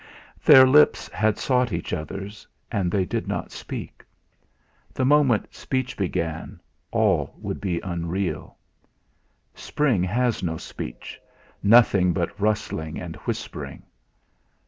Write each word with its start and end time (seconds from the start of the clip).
Their 0.43 0.65
lips 0.65 1.09
had 1.09 1.37
sought 1.37 1.71
each 1.71 1.93
other's, 1.93 2.47
and 2.71 2.91
they 2.91 3.05
did 3.05 3.27
not 3.27 3.51
speak. 3.51 4.03
The 4.95 5.05
moment 5.05 5.53
speech 5.53 5.95
began 5.95 6.59
all 6.89 7.35
would 7.37 7.61
be 7.61 7.79
unreal! 7.81 8.57
Spring 9.53 10.03
has 10.03 10.41
no 10.41 10.57
speech, 10.57 11.21
nothing 11.61 12.13
but 12.13 12.39
rustling 12.41 12.99
and 12.99 13.15
whispering. 13.27 13.83